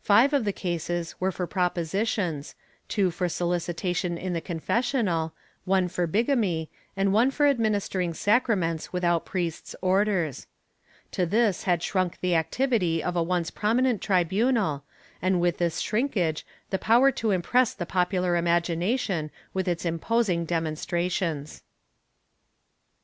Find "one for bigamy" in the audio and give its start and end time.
5.64-6.68